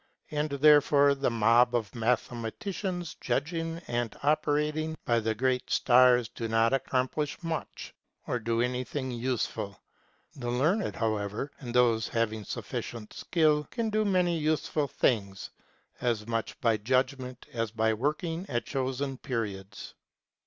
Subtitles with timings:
[0.31, 6.73] And therefore the mob of mathematicians judging and operating by the great stars do not
[6.73, 7.93] accomplish much,
[8.25, 9.79] or do anything useful;
[10.35, 15.51] the learned, however, and those having sufficient skill, can do many useful things,
[16.01, 19.93] as much by judgment as by working at chosen periods.